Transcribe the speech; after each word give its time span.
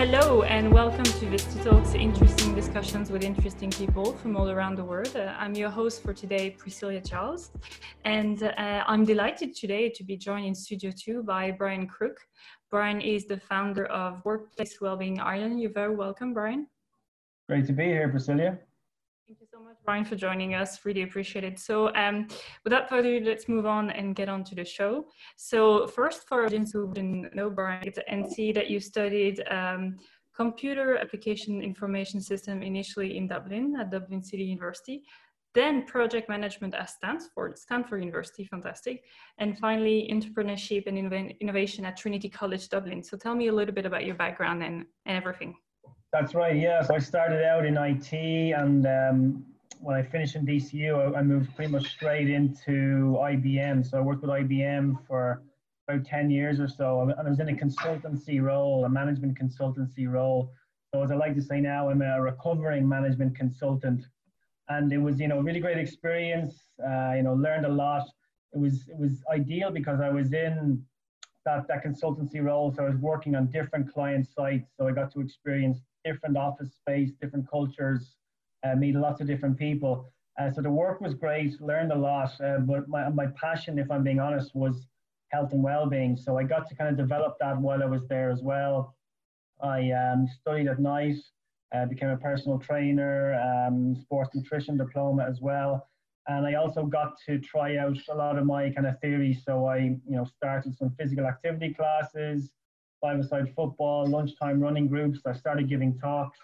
Hello 0.00 0.44
and 0.44 0.72
welcome 0.72 1.04
to 1.04 1.26
Vista 1.26 1.62
Talks, 1.62 1.92
interesting 1.92 2.54
discussions 2.54 3.10
with 3.10 3.22
interesting 3.22 3.68
people 3.70 4.14
from 4.14 4.34
all 4.34 4.48
around 4.48 4.76
the 4.76 4.82
world. 4.82 5.14
Uh, 5.14 5.34
I'm 5.38 5.54
your 5.54 5.68
host 5.68 6.02
for 6.02 6.14
today, 6.14 6.48
Priscilla 6.52 7.02
Charles, 7.02 7.50
and 8.06 8.42
uh, 8.42 8.82
I'm 8.86 9.04
delighted 9.04 9.54
today 9.54 9.90
to 9.90 10.02
be 10.02 10.16
joined 10.16 10.46
in 10.46 10.54
Studio 10.54 10.90
2 10.90 11.22
by 11.24 11.50
Brian 11.50 11.86
Crook. 11.86 12.16
Brian 12.70 13.02
is 13.02 13.26
the 13.26 13.36
founder 13.36 13.84
of 13.88 14.24
Workplace 14.24 14.80
Wellbeing 14.80 15.20
Ireland. 15.20 15.60
You're 15.60 15.70
very 15.70 15.94
welcome, 15.94 16.32
Brian. 16.32 16.66
Great 17.46 17.66
to 17.66 17.74
be 17.74 17.84
here, 17.84 18.08
Priscilla. 18.08 18.56
Thank 19.30 19.42
you 19.42 19.46
so 19.58 19.62
much, 19.62 19.76
Brian, 19.84 20.04
for 20.04 20.16
joining 20.16 20.54
us. 20.56 20.84
Really 20.84 21.02
appreciate 21.02 21.44
it. 21.44 21.60
So, 21.60 21.94
um, 21.94 22.26
without 22.64 22.88
further 22.88 23.14
ado, 23.14 23.24
let's 23.26 23.48
move 23.48 23.64
on 23.64 23.90
and 23.90 24.16
get 24.16 24.28
on 24.28 24.42
to 24.42 24.56
the 24.56 24.64
show. 24.64 25.06
So, 25.36 25.86
first, 25.86 26.26
for 26.26 26.44
audience 26.44 26.72
who 26.72 26.92
didn't 26.92 27.32
know 27.32 27.48
Brian, 27.48 27.92
and 28.08 28.28
see 28.28 28.50
that 28.50 28.68
you 28.70 28.80
studied 28.80 29.40
um, 29.48 29.98
computer 30.34 30.96
application 30.96 31.62
information 31.62 32.20
system 32.20 32.60
initially 32.60 33.16
in 33.16 33.28
Dublin 33.28 33.76
at 33.78 33.92
Dublin 33.92 34.20
City 34.20 34.42
University, 34.42 35.04
then 35.54 35.84
project 35.84 36.28
management 36.28 36.74
at 36.74 36.90
Stanford, 36.90 37.56
Stanford 37.56 38.00
University, 38.00 38.44
fantastic, 38.46 39.04
and 39.38 39.56
finally 39.60 40.10
entrepreneurship 40.12 40.88
and 40.88 40.98
innovation 41.40 41.84
at 41.84 41.96
Trinity 41.96 42.28
College 42.28 42.68
Dublin. 42.68 43.00
So, 43.00 43.16
tell 43.16 43.36
me 43.36 43.46
a 43.46 43.52
little 43.52 43.76
bit 43.76 43.86
about 43.86 44.04
your 44.04 44.16
background 44.16 44.64
and, 44.64 44.86
and 45.06 45.16
everything. 45.16 45.54
That's 46.12 46.34
right. 46.34 46.56
Yeah. 46.56 46.82
So 46.82 46.94
I 46.96 46.98
started 46.98 47.44
out 47.44 47.64
in 47.64 47.76
IT, 47.76 48.12
and 48.12 48.84
um, 48.84 49.44
when 49.78 49.94
I 49.94 50.02
finished 50.02 50.34
in 50.34 50.44
DCU, 50.44 51.14
I, 51.14 51.20
I, 51.20 51.22
moved 51.22 51.54
pretty 51.54 51.70
much 51.70 51.86
straight 51.86 52.28
into 52.28 53.16
IBM. 53.20 53.88
So 53.88 53.96
I 53.96 54.00
worked 54.00 54.22
with 54.22 54.30
IBM 54.30 55.06
for 55.06 55.42
about 55.86 56.04
ten 56.04 56.28
years 56.28 56.58
or 56.58 56.66
so, 56.66 57.02
and 57.02 57.12
I 57.12 57.22
was 57.22 57.38
in 57.38 57.48
a 57.48 57.52
consultancy 57.52 58.42
role, 58.42 58.84
a 58.86 58.88
management 58.88 59.38
consultancy 59.38 60.10
role. 60.10 60.52
So 60.92 61.00
as 61.00 61.12
I 61.12 61.14
like 61.14 61.36
to 61.36 61.42
say 61.42 61.60
now, 61.60 61.90
I'm 61.90 62.02
a 62.02 62.20
recovering 62.20 62.88
management 62.88 63.36
consultant, 63.36 64.04
and 64.68 64.92
it 64.92 64.98
was 64.98 65.20
you 65.20 65.28
know 65.28 65.38
really 65.38 65.60
great 65.60 65.78
experience. 65.78 66.56
Uh, 66.84 67.12
you 67.14 67.22
know, 67.22 67.34
learned 67.34 67.66
a 67.66 67.72
lot. 67.72 68.08
It 68.52 68.58
was 68.58 68.88
it 68.88 68.98
was 68.98 69.22
ideal 69.32 69.70
because 69.70 70.00
I 70.00 70.10
was 70.10 70.32
in 70.32 70.84
that, 71.44 71.68
that 71.68 71.84
consultancy 71.84 72.42
role. 72.42 72.74
So 72.74 72.82
I 72.84 72.88
was 72.88 72.98
working 72.98 73.36
on 73.36 73.46
different 73.46 73.92
client 73.92 74.26
sites. 74.26 74.72
So 74.76 74.88
I 74.88 74.90
got 74.90 75.12
to 75.12 75.20
experience 75.20 75.78
different 76.04 76.36
office 76.36 76.72
space, 76.74 77.10
different 77.20 77.48
cultures, 77.50 78.16
uh, 78.64 78.74
meet 78.74 78.94
lots 78.94 79.20
of 79.20 79.26
different 79.26 79.58
people. 79.58 80.10
Uh, 80.38 80.50
so 80.50 80.62
the 80.62 80.70
work 80.70 81.00
was 81.00 81.14
great, 81.14 81.60
learned 81.60 81.92
a 81.92 81.96
lot, 81.96 82.32
uh, 82.40 82.58
but 82.58 82.88
my, 82.88 83.08
my 83.10 83.26
passion, 83.40 83.78
if 83.78 83.90
I'm 83.90 84.02
being 84.02 84.20
honest, 84.20 84.54
was 84.54 84.86
health 85.28 85.52
and 85.52 85.62
well-being. 85.62 86.16
So 86.16 86.38
I 86.38 86.44
got 86.44 86.68
to 86.68 86.74
kind 86.74 86.90
of 86.90 86.96
develop 86.96 87.36
that 87.40 87.58
while 87.58 87.82
I 87.82 87.86
was 87.86 88.06
there 88.08 88.30
as 88.30 88.42
well. 88.42 88.94
I 89.62 89.90
um, 89.90 90.26
studied 90.40 90.68
at 90.68 90.78
night, 90.78 91.16
uh, 91.74 91.86
became 91.86 92.10
a 92.10 92.16
personal 92.16 92.58
trainer, 92.58 93.34
um, 93.34 93.94
sports 94.00 94.34
nutrition 94.34 94.76
diploma 94.76 95.26
as 95.28 95.40
well. 95.40 95.88
And 96.26 96.46
I 96.46 96.54
also 96.54 96.84
got 96.84 97.14
to 97.26 97.38
try 97.38 97.76
out 97.76 97.96
a 98.08 98.14
lot 98.14 98.38
of 98.38 98.46
my 98.46 98.70
kind 98.70 98.86
of 98.86 98.98
theories. 99.00 99.42
So 99.44 99.66
I, 99.66 99.78
you 99.78 100.16
know, 100.16 100.24
started 100.24 100.76
some 100.76 100.94
physical 100.98 101.26
activity 101.26 101.74
classes, 101.74 102.50
five-a-side 103.00 103.52
football, 103.56 104.06
lunchtime 104.06 104.60
running 104.60 104.88
groups. 104.88 105.20
I 105.26 105.32
started 105.32 105.68
giving 105.68 105.98
talks 105.98 106.38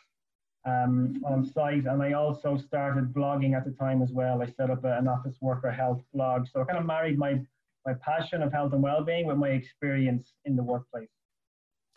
um, 0.66 1.22
on 1.24 1.44
site, 1.44 1.86
and 1.86 2.02
I 2.02 2.12
also 2.12 2.56
started 2.56 3.12
blogging 3.12 3.56
at 3.56 3.64
the 3.64 3.72
time 3.72 4.02
as 4.02 4.10
well. 4.12 4.42
I 4.42 4.46
set 4.46 4.70
up 4.70 4.84
a, 4.84 4.98
an 4.98 5.08
office 5.08 5.36
worker 5.40 5.70
health 5.70 6.02
blog, 6.12 6.46
so 6.48 6.60
I 6.60 6.64
kind 6.64 6.78
of 6.78 6.86
married 6.86 7.18
my 7.18 7.40
my 7.86 7.94
passion 7.94 8.42
of 8.42 8.52
health 8.52 8.72
and 8.72 8.82
well-being 8.82 9.26
with 9.26 9.36
my 9.36 9.50
experience 9.50 10.32
in 10.44 10.56
the 10.56 10.62
workplace. 10.62 11.08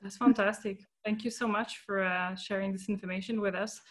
That's 0.03 0.17
fantastic. 0.17 0.81
Thank 1.03 1.25
you 1.25 1.31
so 1.31 1.47
much 1.47 1.79
for 1.79 2.03
uh, 2.03 2.35
sharing 2.35 2.72
this 2.72 2.89
information 2.89 3.41
with 3.41 3.55
us. 3.55 3.81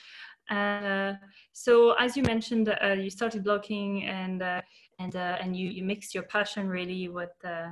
Uh, 0.49 1.15
so, 1.53 1.93
as 1.99 2.17
you 2.17 2.23
mentioned, 2.23 2.75
uh, 2.83 2.93
you 2.93 3.11
started 3.11 3.45
blogging 3.45 4.05
and 4.05 4.43
uh, 4.43 4.63
and 4.99 5.15
uh, 5.17 5.37
and 5.41 5.57
you 5.57 5.69
you 5.69 5.83
mixed 5.83 6.15
your 6.15 6.23
passion 6.23 6.69
really 6.69 7.09
with 7.09 7.35
uh, 7.45 7.69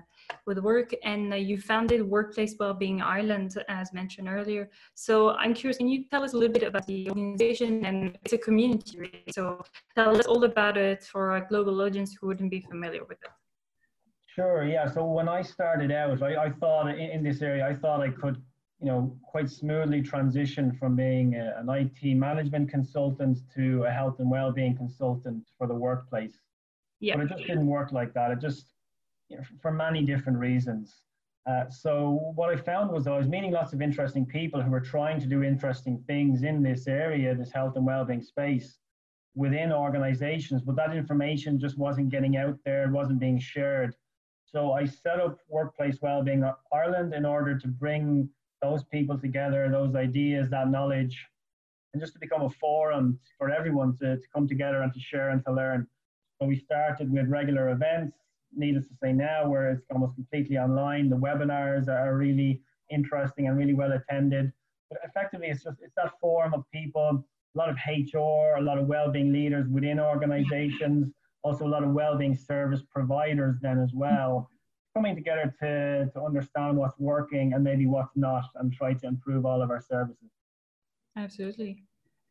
with 0.46 0.58
work 0.58 0.94
and 1.04 1.32
uh, 1.32 1.36
you 1.36 1.60
founded 1.60 2.02
Workplace 2.02 2.56
Wellbeing 2.58 3.02
Ireland, 3.02 3.56
as 3.68 3.92
mentioned 3.92 4.28
earlier. 4.28 4.70
So 4.94 5.30
I'm 5.30 5.54
curious, 5.54 5.78
can 5.78 5.88
you 5.88 6.04
tell 6.04 6.22
us 6.22 6.32
a 6.32 6.36
little 6.36 6.52
bit 6.52 6.62
about 6.62 6.86
the 6.86 7.08
organization 7.08 7.84
and 7.84 8.18
it's 8.24 8.32
a 8.32 8.38
community, 8.38 8.98
really? 8.98 9.24
So 9.30 9.62
tell 9.94 10.16
us 10.16 10.26
all 10.26 10.44
about 10.44 10.76
it 10.76 11.04
for 11.04 11.36
a 11.36 11.46
global 11.46 11.80
audience 11.80 12.16
who 12.20 12.26
wouldn't 12.28 12.50
be 12.50 12.60
familiar 12.60 13.04
with 13.04 13.18
it. 13.22 13.30
Sure, 14.26 14.64
yeah. 14.64 14.90
So 14.90 15.04
when 15.04 15.28
I 15.28 15.40
started 15.40 15.90
out, 15.90 16.22
I, 16.22 16.36
I 16.36 16.50
thought 16.50 16.88
in, 16.88 16.98
in 16.98 17.22
this 17.22 17.40
area, 17.40 17.66
I 17.66 17.74
thought 17.74 18.00
I 18.02 18.10
could, 18.10 18.36
you 18.80 18.86
know, 18.86 19.16
quite 19.22 19.48
smoothly 19.48 20.02
transition 20.02 20.72
from 20.72 20.94
being 20.94 21.36
a, 21.36 21.54
an 21.58 21.70
IT 21.70 22.14
management 22.16 22.68
consultant 22.68 23.38
to 23.54 23.84
a 23.84 23.90
health 23.90 24.16
and 24.18 24.30
well-being 24.30 24.76
consultant 24.76 25.48
for 25.56 25.66
the 25.66 25.74
workplace. 25.74 26.38
Yeah. 27.00 27.16
But 27.16 27.24
it 27.24 27.28
just 27.30 27.46
didn't 27.46 27.66
work 27.66 27.92
like 27.92 28.12
that. 28.12 28.30
It 28.30 28.40
just 28.40 28.66
you 29.28 29.36
know, 29.36 29.42
for 29.60 29.72
many 29.72 30.02
different 30.02 30.38
reasons. 30.38 31.02
Uh, 31.48 31.68
so 31.70 32.32
what 32.34 32.50
I 32.52 32.56
found 32.56 32.90
was 32.90 33.04
that 33.04 33.12
I 33.12 33.18
was 33.18 33.28
meeting 33.28 33.52
lots 33.52 33.72
of 33.72 33.80
interesting 33.80 34.26
people 34.26 34.60
who 34.60 34.70
were 34.70 34.80
trying 34.80 35.20
to 35.20 35.26
do 35.26 35.44
interesting 35.44 36.02
things 36.06 36.42
in 36.42 36.62
this 36.62 36.88
area, 36.88 37.34
this 37.34 37.52
health 37.52 37.76
and 37.76 37.86
well-being 37.86 38.22
space 38.22 38.78
within 39.36 39.70
organizations, 39.70 40.62
but 40.62 40.74
that 40.76 40.96
information 40.96 41.60
just 41.60 41.78
wasn't 41.78 42.08
getting 42.08 42.36
out 42.36 42.58
there, 42.64 42.84
it 42.84 42.90
wasn't 42.90 43.20
being 43.20 43.38
shared. 43.38 43.94
So 44.44 44.72
I 44.72 44.86
set 44.86 45.20
up 45.20 45.38
Workplace 45.48 46.00
Wellbeing 46.00 46.42
Ireland 46.72 47.14
in 47.14 47.24
order 47.24 47.58
to 47.58 47.68
bring 47.68 48.28
those 48.62 48.82
people 48.84 49.18
together, 49.18 49.68
those 49.70 49.94
ideas, 49.94 50.48
that 50.50 50.70
knowledge, 50.70 51.22
and 51.92 52.02
just 52.02 52.14
to 52.14 52.18
become 52.18 52.42
a 52.42 52.50
forum 52.50 53.18
for 53.38 53.50
everyone 53.50 53.96
to, 53.98 54.16
to 54.16 54.28
come 54.34 54.48
together 54.48 54.82
and 54.82 54.92
to 54.94 55.00
share 55.00 55.30
and 55.30 55.44
to 55.44 55.52
learn. 55.52 55.86
So 56.40 56.46
we 56.46 56.56
started 56.56 57.12
with 57.12 57.28
regular 57.28 57.68
events, 57.70 58.16
needless 58.54 58.86
to 58.88 58.94
say 59.02 59.12
now, 59.12 59.48
where 59.48 59.70
it's 59.70 59.84
almost 59.90 60.14
completely 60.14 60.58
online. 60.58 61.08
The 61.08 61.16
webinars 61.16 61.88
are 61.88 62.16
really 62.16 62.60
interesting 62.90 63.48
and 63.48 63.56
really 63.56 63.74
well 63.74 63.92
attended. 63.92 64.52
But 64.90 65.00
effectively, 65.04 65.48
it's 65.48 65.64
just 65.64 65.78
it's 65.82 65.94
that 65.96 66.12
form 66.20 66.54
of 66.54 66.64
people, 66.72 67.24
a 67.54 67.58
lot 67.58 67.68
of 67.68 67.76
HR, 67.86 68.58
a 68.58 68.62
lot 68.62 68.78
of 68.78 68.86
well-being 68.86 69.32
leaders 69.32 69.66
within 69.68 69.98
organizations, 69.98 71.12
also 71.42 71.66
a 71.66 71.68
lot 71.68 71.82
of 71.82 71.90
well-being 71.90 72.36
service 72.36 72.82
providers 72.90 73.56
then 73.60 73.78
as 73.80 73.92
well, 73.92 74.48
coming 74.94 75.14
together 75.14 75.52
to, 75.60 76.10
to 76.12 76.22
understand 76.22 76.76
what's 76.76 76.98
working 76.98 77.52
and 77.54 77.64
maybe 77.64 77.86
what's 77.86 78.16
not 78.16 78.44
and 78.56 78.72
try 78.72 78.94
to 78.94 79.06
improve 79.06 79.44
all 79.44 79.62
of 79.62 79.70
our 79.70 79.80
services. 79.80 80.30
Absolutely 81.16 81.82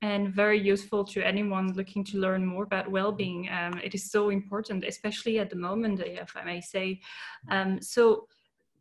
and 0.05 0.21
very 0.43 0.59
useful 0.73 1.01
to 1.13 1.19
anyone 1.33 1.67
looking 1.79 2.03
to 2.09 2.15
learn 2.25 2.41
more 2.53 2.65
about 2.69 2.91
well-being. 2.97 3.41
Um, 3.59 3.73
it 3.87 3.93
is 3.97 4.03
so 4.15 4.21
important, 4.39 4.79
especially 4.93 5.35
at 5.43 5.49
the 5.49 5.61
moment, 5.67 5.99
if 5.99 6.31
I 6.39 6.43
may 6.51 6.61
say. 6.73 6.87
Um, 7.55 7.81
so, 7.81 8.27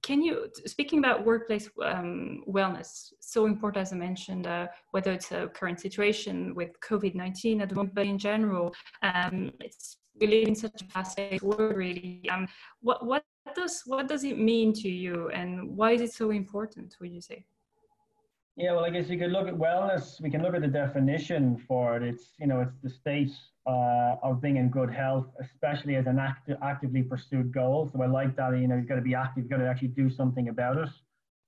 can 0.06 0.18
you 0.26 0.34
speaking 0.74 0.98
about 0.98 1.24
workplace 1.24 1.66
um, 1.92 2.42
wellness? 2.56 2.88
So 3.20 3.46
important, 3.46 3.80
as 3.86 3.92
I 3.94 3.98
mentioned, 4.08 4.46
uh, 4.46 4.66
whether 4.94 5.10
it's 5.16 5.30
a 5.32 5.48
current 5.58 5.80
situation 5.80 6.54
with 6.58 6.70
COVID 6.90 7.14
nineteen 7.14 7.56
at 7.62 7.68
the 7.70 7.76
moment, 7.78 7.94
but 7.94 8.06
in 8.14 8.18
general, 8.18 8.66
um, 9.10 9.36
it's 9.66 9.86
we 10.20 10.26
live 10.26 10.48
in 10.48 10.54
such 10.54 10.82
a 10.82 10.86
fast-paced 10.94 11.42
world. 11.42 11.76
Really, 11.84 12.28
um, 12.34 12.46
what 12.86 12.98
what 13.10 13.24
does 13.60 13.82
what 13.86 14.06
does 14.12 14.24
it 14.30 14.36
mean 14.52 14.68
to 14.82 14.90
you, 15.04 15.30
and 15.30 15.50
why 15.78 15.92
is 15.96 16.02
it 16.06 16.12
so 16.12 16.26
important? 16.42 16.88
Would 17.00 17.12
you 17.18 17.22
say? 17.30 17.38
Yeah, 18.56 18.72
well, 18.72 18.84
I 18.84 18.90
guess 18.90 19.08
you 19.08 19.18
could 19.18 19.32
look 19.32 19.48
at 19.48 19.54
wellness. 19.54 20.20
We 20.20 20.30
can 20.30 20.42
look 20.42 20.54
at 20.54 20.60
the 20.60 20.68
definition 20.68 21.58
for 21.66 21.96
it. 21.96 22.02
It's 22.04 22.34
you 22.38 22.46
know 22.46 22.60
it's 22.60 22.76
the 22.82 22.90
state 22.90 23.32
uh, 23.66 24.16
of 24.22 24.40
being 24.40 24.58
in 24.58 24.68
good 24.68 24.90
health, 24.90 25.26
especially 25.40 25.96
as 25.96 26.06
an 26.06 26.20
act- 26.20 26.50
actively 26.62 27.02
pursued 27.02 27.52
goal. 27.52 27.90
So 27.92 28.00
I 28.02 28.06
like 28.06 28.36
that. 28.36 28.56
You 28.56 28.68
know, 28.68 28.76
you've 28.76 28.88
got 28.88 28.96
to 28.96 29.00
be 29.00 29.14
active. 29.14 29.44
You've 29.44 29.50
got 29.50 29.56
to 29.56 29.68
actually 29.68 29.88
do 29.88 30.08
something 30.08 30.48
about 30.48 30.78
it. 30.78 30.88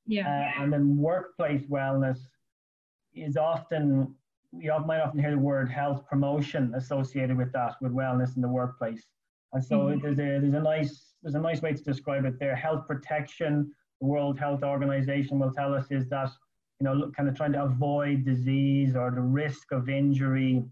Yeah. 0.06 0.26
Uh, 0.26 0.62
and 0.62 0.72
then 0.72 0.96
workplace 0.96 1.62
wellness 1.70 2.18
is 3.14 3.36
often 3.36 4.14
you 4.52 4.72
might 4.86 5.00
often 5.00 5.20
hear 5.20 5.32
the 5.32 5.38
word 5.38 5.70
health 5.70 6.06
promotion 6.08 6.72
associated 6.74 7.36
with 7.36 7.52
that, 7.52 7.76
with 7.80 7.92
wellness 7.92 8.36
in 8.36 8.42
the 8.42 8.48
workplace. 8.48 9.04
And 9.52 9.64
so 9.64 9.78
mm-hmm. 9.80 10.00
there's 10.00 10.18
a 10.18 10.40
there's 10.40 10.54
a 10.54 10.60
nice 10.60 11.14
there's 11.22 11.34
a 11.34 11.40
nice 11.40 11.62
way 11.62 11.72
to 11.72 11.82
describe 11.82 12.24
it 12.24 12.38
there. 12.40 12.56
Health 12.56 12.86
protection. 12.88 13.72
The 14.00 14.06
World 14.06 14.38
Health 14.38 14.62
Organization 14.62 15.38
will 15.38 15.52
tell 15.52 15.72
us 15.72 15.86
is 15.90 16.06
that 16.08 16.30
you 16.80 16.84
know, 16.84 17.10
kind 17.16 17.28
of 17.28 17.36
trying 17.36 17.52
to 17.52 17.62
avoid 17.64 18.24
disease 18.24 18.96
or 18.96 19.10
the 19.10 19.20
risk 19.20 19.72
of 19.72 19.88
injury. 19.88 20.64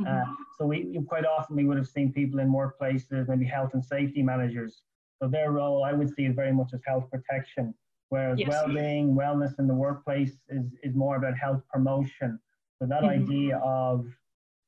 Mm-hmm. 0.00 0.06
Uh, 0.06 0.34
so 0.58 0.66
we 0.66 0.98
quite 1.06 1.24
often 1.24 1.56
we 1.56 1.64
would 1.64 1.76
have 1.76 1.88
seen 1.88 2.12
people 2.12 2.40
in 2.40 2.50
workplaces, 2.50 3.28
maybe 3.28 3.44
health 3.44 3.74
and 3.74 3.84
safety 3.84 4.22
managers. 4.22 4.82
So 5.22 5.28
their 5.28 5.52
role, 5.52 5.84
I 5.84 5.92
would 5.92 6.14
see, 6.14 6.24
is 6.24 6.34
very 6.34 6.52
much 6.52 6.70
as 6.74 6.80
health 6.86 7.08
protection, 7.10 7.74
whereas 8.08 8.38
yes. 8.38 8.48
well-being, 8.48 9.14
wellness 9.14 9.58
in 9.58 9.68
the 9.68 9.74
workplace 9.74 10.32
is 10.48 10.66
is 10.82 10.94
more 10.94 11.16
about 11.16 11.36
health 11.36 11.62
promotion. 11.72 12.38
So 12.80 12.88
that 12.88 13.02
mm-hmm. 13.02 13.22
idea 13.22 13.58
of 13.58 14.06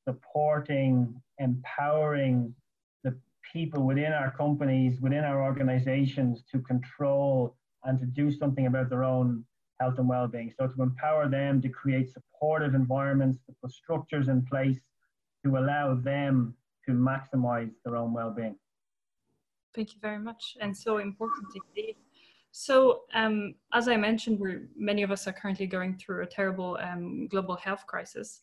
supporting, 0.06 1.20
empowering 1.38 2.55
the 3.02 3.19
people 3.52 3.82
within 3.82 4.12
our 4.12 4.31
companies, 4.31 5.00
within 5.00 5.25
our 5.25 5.43
organizations 5.43 6.44
to 6.52 6.61
control 6.61 7.56
and 7.84 7.99
to 7.99 8.06
do 8.06 8.31
something 8.31 8.67
about 8.67 8.88
their 8.88 9.05
own 9.05 9.44
health 9.81 9.99
and 9.99 10.08
well-being. 10.08 10.52
So 10.58 10.67
to 10.67 10.82
empower 10.82 11.28
them 11.28 11.61
to 11.62 11.69
create 11.69 12.12
supportive 12.12 12.75
environments, 12.75 13.38
to 13.46 13.55
put 13.62 13.73
structures 13.73 14.28
in 14.28 14.44
place 14.46 14.78
to 15.44 15.58
allow 15.58 15.94
them 15.94 16.55
to 16.87 16.93
maximize 16.93 17.70
their 17.84 17.96
own 17.96 18.12
well-being. 18.12 18.56
Thank 19.75 19.94
you 19.94 20.00
very 20.00 20.19
much, 20.19 20.56
and 20.61 20.75
so 20.76 20.99
important 20.99 21.49
indeed. 21.55 21.96
So, 22.50 23.02
um, 23.12 23.55
as 23.75 23.88
I 23.88 23.96
mentioned, 23.96 24.40
many 24.75 25.02
of 25.02 25.11
us 25.11 25.26
are 25.28 25.32
currently 25.32 25.67
going 25.67 25.99
through 25.99 26.22
a 26.22 26.26
terrible 26.26 26.79
um, 26.81 27.29
global 27.29 27.56
health 27.56 27.84
crisis, 27.87 28.40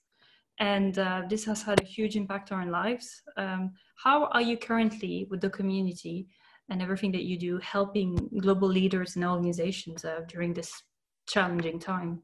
and 0.60 1.00
uh, 1.00 1.24
this 1.28 1.46
has 1.46 1.64
had 1.64 1.82
a 1.82 1.86
huge 1.86 2.16
impact 2.16 2.52
on 2.52 2.60
our 2.60 2.70
lives. 2.70 3.24
Um, 3.38 3.72
how 3.96 4.26
are 4.26 4.42
you 4.42 4.58
currently 4.58 5.26
with 5.32 5.42
the 5.42 5.50
community 5.50 6.28
and 6.70 6.82
everything 6.82 7.12
that 7.14 7.24
you 7.24 7.38
do 7.38 7.58
helping 7.60 8.16
global 8.40 8.68
leaders 8.68 9.16
and 9.16 9.26
organizations 9.26 10.06
uh, 10.06 10.22
during 10.28 10.54
this 10.54 10.84
challenging 11.28 11.80
time? 11.80 12.22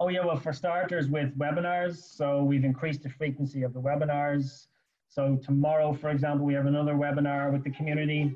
Oh 0.00 0.08
yeah, 0.08 0.24
well 0.24 0.36
for 0.36 0.52
starters 0.52 1.08
with 1.08 1.36
webinars, 1.38 1.96
so 1.96 2.42
we've 2.42 2.64
increased 2.64 3.02
the 3.02 3.10
frequency 3.10 3.62
of 3.62 3.72
the 3.72 3.80
webinars. 3.80 4.66
So 5.08 5.38
tomorrow, 5.44 5.92
for 5.92 6.10
example, 6.10 6.44
we 6.44 6.54
have 6.54 6.66
another 6.66 6.94
webinar 6.94 7.52
with 7.52 7.62
the 7.62 7.70
community 7.70 8.34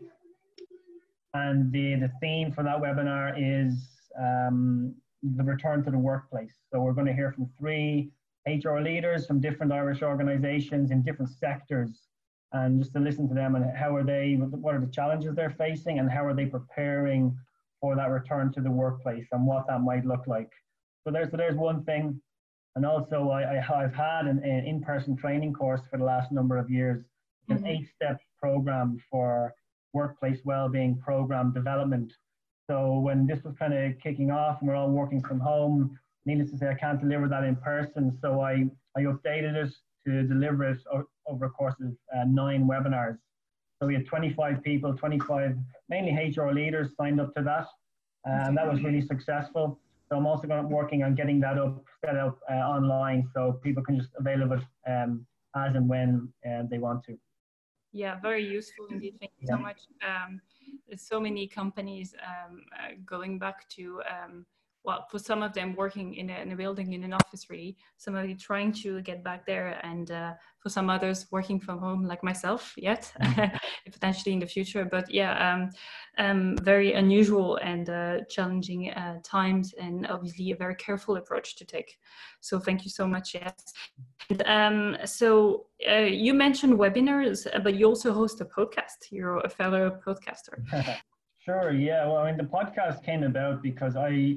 and 1.35 1.73
the, 1.73 1.96
the 1.96 2.11
theme 2.20 2.52
for 2.52 2.62
that 2.64 2.81
webinar 2.81 3.35
is 3.37 3.88
um, 4.19 4.94
the 5.23 5.43
return 5.43 5.82
to 5.85 5.90
the 5.90 5.99
workplace. 5.99 6.55
So 6.70 6.81
we're 6.81 6.93
going 6.93 7.06
to 7.06 7.12
hear 7.12 7.32
from 7.32 7.50
three 7.58 8.11
HR 8.46 8.79
leaders 8.79 9.26
from 9.26 9.40
different 9.40 9.73
Irish 9.73 10.02
organizations 10.02 10.90
in 10.90 11.02
different 11.02 11.31
sectors 11.31 12.08
and 12.52 12.81
just 12.81 12.94
to 12.94 13.00
listen 13.00 13.29
to 13.29 13.35
them 13.35 13.56
and 13.56 13.76
how 13.76 13.94
are 13.94 14.05
they, 14.05 14.37
what 14.37 14.75
are 14.75 14.81
the 14.81 14.90
challenges 14.90 15.35
they're 15.35 15.50
facing 15.50 15.99
and 15.99 16.11
how 16.11 16.25
are 16.25 16.35
they 16.35 16.46
preparing 16.46 17.37
for 17.80 17.94
that 17.96 18.10
return 18.10 18.52
to 18.52 18.60
the 18.60 18.70
workplace 18.70 19.26
and 19.32 19.46
what 19.46 19.66
that 19.69 19.80
might 19.80 20.04
look 20.04 20.26
like. 20.26 20.50
So 21.04 21.12
there's, 21.12 21.30
so 21.30 21.36
there's 21.36 21.56
one 21.56 21.84
thing. 21.84 22.20
And 22.76 22.84
also 22.86 23.30
I, 23.30 23.58
I 23.58 23.60
have 23.60 23.94
had 23.94 24.26
an, 24.26 24.42
an 24.44 24.64
in-person 24.66 25.16
training 25.16 25.52
course 25.52 25.80
for 25.90 25.98
the 25.98 26.04
last 26.04 26.30
number 26.32 26.56
of 26.58 26.70
years, 26.70 27.04
an 27.48 27.58
mm-hmm. 27.58 27.66
eight-step 27.66 28.20
program 28.40 29.02
for 29.10 29.54
workplace 29.92 30.38
well-being 30.44 30.98
program 30.98 31.52
development. 31.52 32.12
So 32.69 32.98
when 32.98 33.26
this 33.26 33.42
was 33.42 33.54
kind 33.58 33.72
of 33.72 33.98
kicking 34.00 34.30
off 34.30 34.58
and 34.60 34.69
we're 34.69 34.76
all 34.76 34.90
working 34.90 35.22
from 35.22 35.40
home, 35.40 35.98
needless 36.26 36.50
to 36.50 36.58
say, 36.58 36.69
I 36.69 36.75
can't 36.75 37.00
deliver 37.00 37.26
that 37.28 37.44
in 37.44 37.56
person. 37.56 38.16
So 38.20 38.40
I, 38.40 38.66
I 38.96 39.02
updated 39.02 39.54
it 39.54 39.72
to 40.06 40.22
deliver 40.25 40.70
it 40.70 40.78
over 41.26 41.46
a 41.46 41.50
course 41.50 41.75
of 41.80 41.92
uh, 42.14 42.25
nine 42.26 42.69
webinars. 42.69 43.19
So 43.80 43.86
we 43.86 43.94
had 43.94 44.06
25 44.06 44.62
people, 44.62 44.94
25 44.94 45.56
mainly 45.88 46.12
HR 46.12 46.50
leaders 46.50 46.90
signed 46.96 47.20
up 47.20 47.32
to 47.36 47.42
that, 47.42 47.66
uh, 48.28 48.46
and 48.46 48.56
that 48.56 48.70
was 48.70 48.82
really 48.82 49.00
successful. 49.00 49.78
So 50.08 50.16
I'm 50.16 50.26
also 50.26 50.48
going 50.48 50.62
to 50.62 50.69
working 50.69 51.04
on 51.04 51.14
getting 51.14 51.38
that 51.40 51.58
up, 51.58 51.84
set 52.04 52.16
up 52.16 52.38
uh, 52.50 52.54
online, 52.54 53.28
so 53.34 53.60
people 53.62 53.84
can 53.84 53.98
just 53.98 54.10
avail 54.19 54.42
of 54.42 54.52
it 54.52 54.62
um, 54.88 55.25
as 55.54 55.76
and 55.76 55.88
when 55.88 56.28
uh, 56.48 56.62
they 56.69 56.78
want 56.78 57.04
to. 57.04 57.16
Yeah, 57.92 58.19
very 58.20 58.44
useful 58.44 58.86
indeed. 58.90 59.14
Thank 59.20 59.32
you 59.38 59.46
yeah. 59.48 59.54
so 59.54 59.62
much. 59.62 59.80
Um, 60.02 60.40
so 60.96 61.20
many 61.20 61.46
companies 61.46 62.14
um, 62.26 62.62
uh, 62.76 62.94
going 63.06 63.38
back 63.38 63.69
to 63.70 64.02
um, 64.10 64.44
well, 64.84 65.06
for 65.10 65.19
some 65.19 65.42
of 65.42 65.52
them 65.52 65.75
working 65.75 66.14
in 66.14 66.30
a, 66.30 66.38
in 66.40 66.52
a 66.52 66.56
building 66.56 66.92
in 66.92 67.04
an 67.04 67.12
office, 67.12 67.50
really, 67.50 67.76
somebody 67.96 68.34
trying 68.34 68.72
to 68.72 69.02
get 69.02 69.22
back 69.22 69.44
there, 69.44 69.80
and 69.82 70.10
uh, 70.10 70.32
for 70.60 70.69
some 70.69 70.88
others 70.88 71.26
working 71.30 71.60
from 71.60 71.78
home, 71.78 72.04
like 72.04 72.22
myself, 72.22 72.75
yet 72.76 73.12
mm-hmm. 73.20 73.56
potentially 73.92 74.32
in 74.32 74.38
the 74.38 74.46
future. 74.46 74.84
But 74.84 75.10
yeah, 75.10 75.32
um, 75.46 75.70
um, 76.19 76.56
very 76.62 76.94
unusual 76.94 77.56
and 77.56 77.90
uh, 77.90 78.19
challenging 78.30 78.90
uh, 78.90 79.19
times, 79.25 79.75
and 79.80 80.06
obviously 80.06 80.50
a 80.52 80.56
very 80.56 80.76
careful 80.76 81.16
approach 81.16 81.56
to 81.56 81.64
take. 81.64 81.98
So 82.40 82.58
thank 82.58 82.84
you 82.84 82.90
so 82.90 83.06
much. 83.06 83.34
Yes. 83.34 83.54
And, 84.30 84.42
um, 84.46 84.96
so 85.04 85.66
uh, 85.90 86.08
you 86.25 86.34
mentioned 86.34 86.75
webinars, 86.75 87.46
but 87.62 87.75
you 87.75 87.86
also 87.86 88.12
host 88.12 88.40
a 88.40 88.44
podcast. 88.44 89.10
You're 89.10 89.38
a 89.38 89.48
fellow 89.48 89.98
podcaster. 90.06 90.56
Sure. 91.48 91.72
Yeah. 91.72 92.06
Well, 92.06 92.19
I 92.19 92.26
mean, 92.30 92.36
the 92.36 92.44
podcast 92.44 93.02
came 93.02 93.22
about 93.22 93.62
because 93.62 93.96
I 93.96 94.36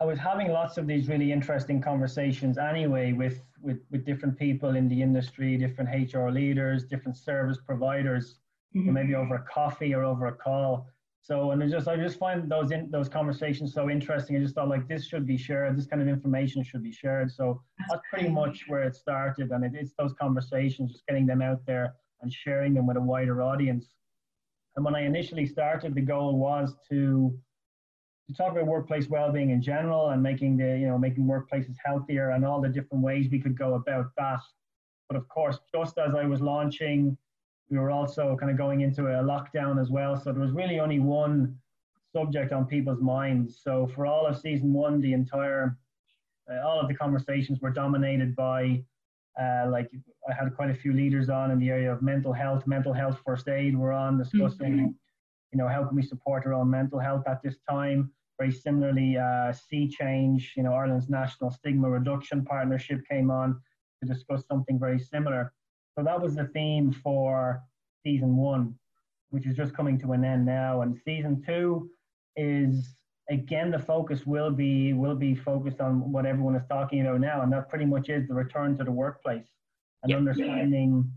I 0.00 0.04
was 0.04 0.18
having 0.18 0.52
lots 0.52 0.78
of 0.78 0.86
these 0.86 1.08
really 1.08 1.32
interesting 1.32 1.80
conversations 1.80 2.56
anyway 2.56 3.12
with, 3.12 3.40
with, 3.60 3.80
with 3.90 4.06
different 4.06 4.38
people 4.38 4.76
in 4.76 4.88
the 4.88 5.02
industry, 5.02 5.56
different 5.56 6.14
HR 6.14 6.28
leaders, 6.28 6.84
different 6.84 7.16
service 7.16 7.58
providers, 7.66 8.36
mm-hmm. 8.76 8.92
maybe 8.92 9.16
over 9.16 9.34
a 9.34 9.42
coffee 9.42 9.94
or 9.94 10.04
over 10.04 10.26
a 10.26 10.32
call. 10.32 10.86
So, 11.20 11.50
and 11.50 11.62
I 11.62 11.68
just, 11.68 11.88
I 11.88 11.96
just 11.96 12.16
find 12.16 12.48
those 12.48 12.70
in, 12.70 12.90
those 12.92 13.08
conversations 13.08 13.74
so 13.74 13.90
interesting. 13.90 14.36
I 14.36 14.40
just 14.40 14.54
thought 14.54 14.68
like 14.68 14.86
this 14.86 15.06
should 15.06 15.26
be 15.26 15.36
shared. 15.36 15.76
This 15.76 15.86
kind 15.86 16.00
of 16.00 16.06
information 16.06 16.62
should 16.62 16.82
be 16.82 16.92
shared. 16.92 17.32
So 17.32 17.60
that's 17.88 18.00
pretty 18.08 18.28
much 18.28 18.64
where 18.68 18.84
it 18.84 18.94
started. 18.94 19.50
And 19.50 19.64
it, 19.64 19.72
it's 19.74 19.94
those 19.98 20.14
conversations, 20.14 20.92
just 20.92 21.06
getting 21.08 21.26
them 21.26 21.42
out 21.42 21.66
there 21.66 21.94
and 22.22 22.32
sharing 22.32 22.72
them 22.72 22.86
with 22.86 22.96
a 22.96 23.00
wider 23.00 23.42
audience. 23.42 23.94
And 24.76 24.84
when 24.84 24.94
I 24.94 25.02
initially 25.02 25.44
started, 25.44 25.96
the 25.96 26.00
goal 26.02 26.38
was 26.38 26.76
to 26.88 27.36
to 28.28 28.34
talk 28.34 28.52
about 28.52 28.66
workplace 28.66 29.08
well-being 29.08 29.50
in 29.50 29.62
general 29.62 30.10
and 30.10 30.22
making 30.22 30.56
the 30.56 30.78
you 30.78 30.86
know 30.86 30.98
making 30.98 31.24
workplaces 31.24 31.74
healthier 31.84 32.30
and 32.30 32.44
all 32.44 32.60
the 32.60 32.68
different 32.68 33.02
ways 33.02 33.28
we 33.30 33.40
could 33.40 33.58
go 33.58 33.74
about 33.74 34.06
that. 34.16 34.40
But 35.08 35.16
of 35.16 35.26
course 35.28 35.58
just 35.74 35.96
as 35.98 36.14
i 36.14 36.24
was 36.24 36.40
launching 36.40 37.16
we 37.70 37.78
were 37.78 37.90
also 37.90 38.36
kind 38.38 38.50
of 38.50 38.56
going 38.56 38.80
into 38.80 39.02
a 39.08 39.22
lockdown 39.22 39.80
as 39.80 39.90
well. 39.90 40.18
So 40.18 40.32
there 40.32 40.40
was 40.40 40.52
really 40.52 40.80
only 40.80 41.00
one 41.00 41.58
subject 42.14 42.50
on 42.52 42.64
people's 42.64 43.02
minds. 43.02 43.60
So 43.62 43.86
for 43.94 44.06
all 44.06 44.26
of 44.26 44.38
season 44.38 44.72
one 44.72 45.00
the 45.00 45.12
entire 45.12 45.76
uh, 46.50 46.66
all 46.66 46.80
of 46.80 46.88
the 46.88 46.94
conversations 46.94 47.60
were 47.60 47.70
dominated 47.70 48.34
by 48.34 48.82
uh, 49.40 49.68
like 49.70 49.90
i 50.28 50.34
had 50.34 50.54
quite 50.54 50.70
a 50.70 50.74
few 50.74 50.92
leaders 50.92 51.28
on 51.28 51.50
in 51.50 51.58
the 51.58 51.68
area 51.68 51.92
of 51.92 52.02
mental 52.02 52.32
health 52.32 52.66
mental 52.66 52.92
health 52.92 53.20
first 53.24 53.48
aid 53.48 53.76
we're 53.76 53.92
on 53.92 54.18
discussing 54.18 54.72
mm-hmm. 54.72 54.86
you 55.52 55.58
know 55.58 55.68
how 55.68 55.84
can 55.84 55.94
we 55.94 56.02
support 56.02 56.44
our 56.46 56.54
own 56.54 56.68
mental 56.68 56.98
health 56.98 57.22
at 57.26 57.42
this 57.42 57.56
time 57.68 58.10
very 58.38 58.52
similarly, 58.52 59.16
uh, 59.16 59.52
See 59.52 59.88
Change, 59.88 60.54
you 60.56 60.62
know, 60.62 60.72
Ireland's 60.72 61.08
National 61.08 61.50
Stigma 61.50 61.90
Reduction 61.90 62.44
Partnership 62.44 63.00
came 63.10 63.30
on 63.30 63.60
to 64.00 64.08
discuss 64.08 64.46
something 64.46 64.78
very 64.78 64.98
similar. 64.98 65.52
So 65.96 66.04
that 66.04 66.20
was 66.20 66.36
the 66.36 66.44
theme 66.46 66.92
for 66.92 67.60
season 68.04 68.36
one, 68.36 68.74
which 69.30 69.46
is 69.46 69.56
just 69.56 69.74
coming 69.74 69.98
to 70.00 70.12
an 70.12 70.24
end 70.24 70.46
now. 70.46 70.82
And 70.82 70.96
season 71.04 71.42
two 71.44 71.90
is 72.36 72.94
again 73.28 73.70
the 73.72 73.78
focus 73.78 74.24
will 74.24 74.50
be 74.50 74.92
will 74.92 75.16
be 75.16 75.34
focused 75.34 75.80
on 75.80 76.12
what 76.12 76.24
everyone 76.24 76.54
is 76.54 76.66
talking 76.68 77.00
about 77.00 77.20
now, 77.20 77.42
and 77.42 77.52
that 77.52 77.68
pretty 77.68 77.84
much 77.84 78.08
is 78.08 78.28
the 78.28 78.34
return 78.34 78.78
to 78.78 78.84
the 78.84 78.92
workplace 78.92 79.48
and 80.02 80.10
yep. 80.10 80.18
understanding 80.18 81.10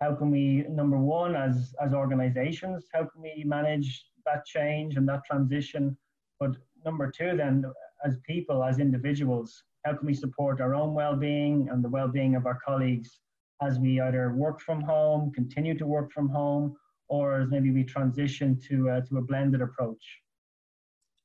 how 0.00 0.14
can 0.14 0.30
we 0.30 0.64
number 0.68 0.98
one 0.98 1.34
as 1.34 1.74
as 1.84 1.92
organizations 1.92 2.86
how 2.92 3.00
can 3.00 3.22
we 3.22 3.44
manage 3.44 4.04
that 4.24 4.44
change 4.44 4.96
and 4.96 5.08
that 5.08 5.24
transition 5.24 5.96
but 6.42 6.56
number 6.84 7.10
two, 7.10 7.36
then, 7.36 7.64
as 8.04 8.18
people, 8.26 8.64
as 8.64 8.80
individuals, 8.80 9.62
how 9.84 9.94
can 9.94 10.06
we 10.06 10.14
support 10.14 10.60
our 10.60 10.74
own 10.74 10.92
well-being 10.92 11.68
and 11.70 11.84
the 11.84 11.88
well-being 11.88 12.34
of 12.34 12.46
our 12.46 12.58
colleagues 12.66 13.20
as 13.66 13.78
we 13.78 14.00
either 14.00 14.24
work 14.34 14.60
from 14.60 14.80
home, 14.82 15.30
continue 15.32 15.76
to 15.78 15.86
work 15.86 16.10
from 16.12 16.28
home, 16.28 16.74
or 17.08 17.40
as 17.40 17.48
maybe 17.48 17.70
we 17.70 17.84
transition 17.84 18.58
to 18.68 18.90
uh, 18.90 19.00
to 19.08 19.18
a 19.18 19.22
blended 19.22 19.60
approach? 19.68 20.04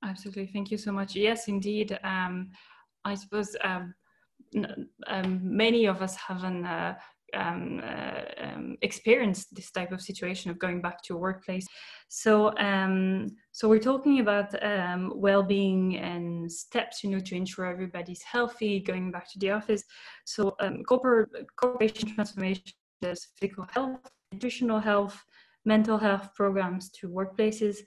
Absolutely, 0.04 0.48
thank 0.54 0.70
you 0.70 0.78
so 0.78 0.92
much. 0.92 1.16
Yes, 1.16 1.48
indeed. 1.48 1.98
Um, 2.04 2.52
I 3.04 3.16
suppose 3.16 3.56
um, 3.64 3.96
um, 5.08 5.32
many 5.44 5.86
of 5.86 6.04
us 6.06 6.16
have 6.28 6.44
an 6.44 6.64
uh, 6.66 6.94
um, 7.34 7.82
uh, 7.84 8.22
um, 8.42 8.78
experienced 8.82 9.56
this 9.56 9.72
type 9.72 9.92
of 9.92 10.02
situation 10.02 10.52
of 10.52 10.60
going 10.60 10.82
back 10.82 11.04
to 11.04 11.16
a 11.16 11.18
workplace. 11.18 11.66
So, 12.08 12.58
um, 12.58 13.28
so 13.52 13.68
we're 13.68 13.80
talking 13.80 14.20
about 14.20 14.52
um, 14.64 15.14
well-being 15.16 15.98
and 15.98 16.52
steps, 16.52 17.04
you 17.04 17.10
know, 17.10 17.20
to 17.20 17.36
ensure 17.36 17.66
everybody's 17.66 18.24
healthy, 18.24 18.80
going 18.80 19.12
back 19.12 19.32
to 19.32 19.40
the 19.40 19.52
office. 19.52 19.84
So, 20.26 20.56
um, 20.60 20.84
corporate 20.84 21.30
corporation 21.56 22.14
transformation, 22.16 22.64
there's 23.02 23.28
physical 23.40 23.66
health, 23.72 24.00
nutritional 24.32 24.80
health, 24.80 25.24
mental 25.66 25.98
health 25.98 26.30
programs 26.36 26.90
to 26.92 27.10
workplaces. 27.10 27.78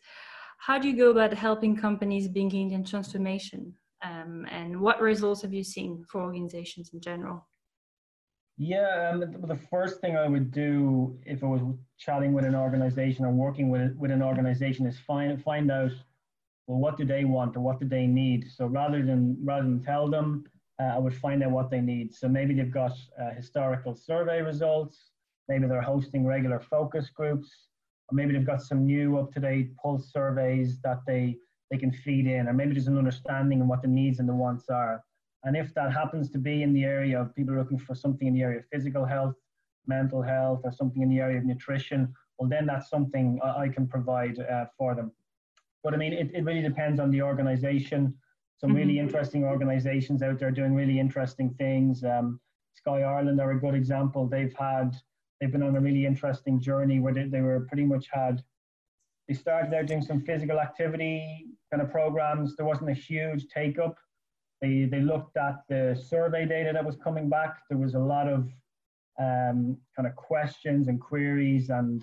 How 0.58 0.78
do 0.78 0.88
you 0.88 0.96
go 0.96 1.10
about 1.10 1.32
helping 1.32 1.74
companies 1.74 2.28
begin 2.28 2.72
in 2.72 2.84
transformation? 2.84 3.74
Um, 4.02 4.46
and 4.50 4.80
what 4.80 5.00
results 5.00 5.42
have 5.42 5.52
you 5.52 5.64
seen 5.64 6.04
for 6.10 6.22
organizations 6.22 6.90
in 6.92 7.00
general? 7.00 7.49
Yeah, 8.62 9.12
um, 9.14 9.20
the 9.20 9.58
first 9.70 10.02
thing 10.02 10.18
I 10.18 10.28
would 10.28 10.50
do 10.50 11.18
if 11.24 11.42
I 11.42 11.46
was 11.46 11.62
chatting 11.96 12.34
with 12.34 12.44
an 12.44 12.54
organization 12.54 13.24
or 13.24 13.32
working 13.32 13.70
with 13.70 13.96
with 13.96 14.10
an 14.10 14.20
organization 14.20 14.84
is 14.84 14.98
find 14.98 15.42
find 15.42 15.70
out 15.70 15.92
well 16.66 16.78
what 16.78 16.98
do 16.98 17.06
they 17.06 17.24
want 17.24 17.56
or 17.56 17.60
what 17.60 17.80
do 17.80 17.88
they 17.88 18.06
need. 18.06 18.50
So 18.54 18.66
rather 18.66 19.02
than 19.02 19.38
rather 19.42 19.62
than 19.62 19.82
tell 19.82 20.10
them, 20.10 20.44
uh, 20.78 20.92
I 20.96 20.98
would 20.98 21.14
find 21.14 21.42
out 21.42 21.52
what 21.52 21.70
they 21.70 21.80
need. 21.80 22.14
So 22.14 22.28
maybe 22.28 22.52
they've 22.52 22.70
got 22.70 22.92
uh, 23.18 23.30
historical 23.30 23.94
survey 23.94 24.42
results, 24.42 25.12
maybe 25.48 25.66
they're 25.66 25.80
hosting 25.80 26.26
regular 26.26 26.60
focus 26.60 27.08
groups, 27.08 27.48
or 28.10 28.14
maybe 28.14 28.34
they've 28.34 28.44
got 28.44 28.60
some 28.60 28.84
new 28.84 29.16
up 29.16 29.32
to 29.32 29.40
date 29.40 29.74
pulse 29.78 30.12
surveys 30.12 30.82
that 30.82 31.00
they 31.06 31.38
they 31.70 31.78
can 31.78 31.92
feed 31.92 32.26
in, 32.26 32.46
or 32.46 32.52
maybe 32.52 32.74
there's 32.74 32.88
an 32.88 32.98
understanding 32.98 33.62
of 33.62 33.68
what 33.68 33.80
the 33.80 33.88
needs 33.88 34.18
and 34.18 34.28
the 34.28 34.34
wants 34.34 34.68
are. 34.68 35.02
And 35.44 35.56
if 35.56 35.72
that 35.74 35.92
happens 35.92 36.30
to 36.30 36.38
be 36.38 36.62
in 36.62 36.72
the 36.72 36.84
area 36.84 37.20
of 37.20 37.34
people 37.34 37.54
looking 37.54 37.78
for 37.78 37.94
something 37.94 38.28
in 38.28 38.34
the 38.34 38.42
area 38.42 38.58
of 38.58 38.66
physical 38.72 39.04
health, 39.04 39.34
mental 39.86 40.22
health, 40.22 40.60
or 40.64 40.72
something 40.72 41.02
in 41.02 41.08
the 41.08 41.18
area 41.18 41.38
of 41.38 41.44
nutrition, 41.44 42.12
well, 42.38 42.48
then 42.48 42.66
that's 42.66 42.88
something 42.88 43.38
I, 43.42 43.68
can 43.68 43.86
provide 43.86 44.38
uh, 44.38 44.66
for 44.76 44.94
them. 44.94 45.12
But 45.82 45.94
I 45.94 45.96
mean, 45.96 46.12
it, 46.12 46.30
it 46.34 46.44
really 46.44 46.62
depends 46.62 47.00
on 47.00 47.10
the 47.10 47.22
organization. 47.22 48.14
Some 48.58 48.70
mm-hmm. 48.70 48.78
really 48.78 48.98
interesting 48.98 49.44
organizations 49.44 50.22
out 50.22 50.38
there 50.38 50.50
doing 50.50 50.74
really 50.74 50.98
interesting 50.98 51.50
things. 51.58 52.04
Um, 52.04 52.40
Sky 52.74 53.02
Ireland 53.02 53.40
are 53.40 53.52
a 53.52 53.60
good 53.60 53.74
example. 53.74 54.26
They've 54.26 54.54
had, 54.58 54.96
they've 55.40 55.52
been 55.52 55.62
on 55.62 55.76
a 55.76 55.80
really 55.80 56.06
interesting 56.06 56.60
journey 56.60 57.00
where 57.00 57.14
they, 57.14 57.24
they 57.24 57.40
were 57.40 57.66
pretty 57.68 57.84
much 57.84 58.06
had, 58.10 58.42
they 59.28 59.34
started 59.34 59.72
out 59.74 59.86
doing 59.86 60.02
some 60.02 60.20
physical 60.20 60.60
activity 60.60 61.46
kind 61.70 61.82
of 61.82 61.90
programs. 61.90 62.56
There 62.56 62.66
wasn't 62.66 62.90
a 62.90 62.94
huge 62.94 63.46
take 63.48 63.78
up 63.78 63.96
they, 64.60 64.84
they 64.84 65.00
looked 65.00 65.36
at 65.36 65.62
the 65.68 66.00
survey 66.08 66.46
data 66.46 66.70
that 66.72 66.84
was 66.84 66.96
coming 66.96 67.28
back. 67.28 67.58
There 67.68 67.78
was 67.78 67.94
a 67.94 67.98
lot 67.98 68.28
of 68.28 68.48
um, 69.18 69.76
kind 69.96 70.06
of 70.06 70.14
questions 70.16 70.88
and 70.88 71.00
queries 71.00 71.70
and, 71.70 72.02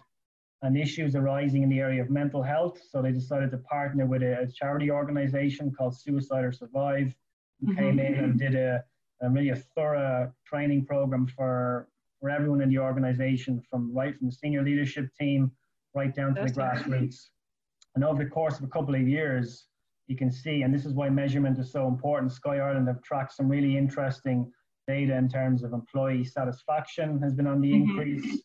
and 0.64 0.78
issues 0.78 1.16
arising 1.16 1.64
in 1.64 1.70
the 1.70 1.80
area 1.80 2.02
of 2.02 2.10
mental 2.10 2.42
health. 2.42 2.80
So 2.90 3.02
they 3.02 3.12
decided 3.12 3.52
to 3.52 3.58
partner 3.60 4.06
with 4.06 4.24
a, 4.24 4.42
a 4.42 4.48
charity 4.48 4.90
organization 4.92 5.72
called 5.72 5.96
Suicide 5.98 6.44
or 6.44 6.52
Survive, 6.52 7.14
who 7.60 7.68
mm-hmm. 7.68 7.80
came 7.80 8.00
in 8.00 8.14
and 8.16 8.40
did 8.40 8.56
a, 8.56 8.84
a 9.22 9.30
really 9.30 9.50
a 9.50 9.56
thorough 9.56 10.32
training 10.46 10.86
program 10.86 11.28
for, 11.28 11.88
for 12.20 12.30
everyone 12.30 12.62
in 12.62 12.70
the 12.70 12.80
organization, 12.80 13.62
from 13.70 13.94
right 13.94 14.18
from 14.18 14.28
the 14.28 14.34
senior 14.34 14.64
leadership 14.64 15.10
team 15.20 15.52
right 15.94 16.14
down 16.16 16.36
to 16.36 16.42
That's 16.42 16.54
the 16.54 16.62
grassroots. 16.62 17.30
And 17.96 18.04
over 18.04 18.24
the 18.24 18.30
course 18.30 18.58
of 18.60 18.64
a 18.64 18.68
couple 18.68 18.94
of 18.94 19.08
years, 19.08 19.66
you 20.08 20.16
can 20.16 20.32
see, 20.32 20.62
and 20.62 20.74
this 20.74 20.86
is 20.86 20.94
why 20.94 21.10
measurement 21.10 21.60
is 21.60 21.72
so 21.72 21.88
important. 21.88 22.32
Sky 22.32 22.58
Ireland 22.58 22.88
have 22.88 23.02
tracked 23.02 23.34
some 23.34 23.48
really 23.50 23.78
interesting 23.78 24.52
data 24.88 25.16
in 25.16 25.28
terms 25.28 25.64
of 25.64 25.74
employee 25.74 26.24
satisfaction 26.24 27.22
has 27.22 27.34
been 27.34 27.48
on 27.48 27.62
the 27.62 27.72
mm-hmm. 27.72 27.90
increase. 27.90 28.42